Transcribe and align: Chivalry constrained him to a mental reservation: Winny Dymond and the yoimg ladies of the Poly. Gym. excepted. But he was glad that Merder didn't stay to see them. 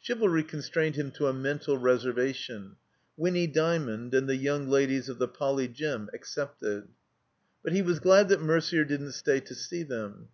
Chivalry 0.00 0.42
constrained 0.42 0.96
him 0.96 1.12
to 1.12 1.28
a 1.28 1.32
mental 1.32 1.78
reservation: 1.78 2.74
Winny 3.16 3.46
Dymond 3.46 4.12
and 4.12 4.28
the 4.28 4.36
yoimg 4.36 4.68
ladies 4.68 5.08
of 5.08 5.18
the 5.20 5.28
Poly. 5.28 5.68
Gym. 5.68 6.10
excepted. 6.12 6.88
But 7.62 7.72
he 7.72 7.82
was 7.82 8.00
glad 8.00 8.28
that 8.30 8.40
Merder 8.40 8.84
didn't 8.84 9.12
stay 9.12 9.38
to 9.38 9.54
see 9.54 9.84
them. 9.84 10.30